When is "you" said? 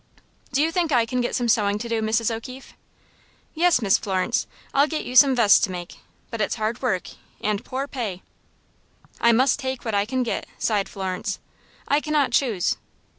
0.63-0.71, 5.05-5.15